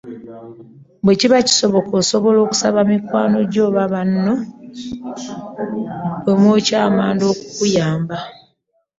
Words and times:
Bwe 1.03 1.13
kiba 1.19 1.39
kisoboka 1.47 1.91
osobola 2.01 2.37
okusaba 2.45 2.79
mikwano 2.89 3.37
gyo 3.51 3.61
oba 3.67 3.83
banno 3.93 4.33
bwe 6.23 6.33
mwokya 6.39 6.77
amanda 6.87 7.23
okukuyambako. 7.33 8.27